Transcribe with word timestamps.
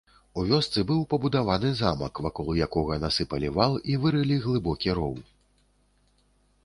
У 0.41 0.43
вёсцы 0.51 0.79
быў 0.91 1.01
пабудаваны 1.11 1.69
замак, 1.81 2.21
вакол 2.27 2.49
якога 2.67 2.97
насыпалі 3.05 3.53
вал 3.59 3.77
і 3.93 4.01
вырылі 4.07 4.41
глыбокі 4.47 4.89
роў. 5.01 5.15